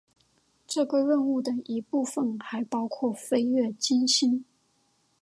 [0.65, 4.43] 这个任务的一部分还包括飞越金星。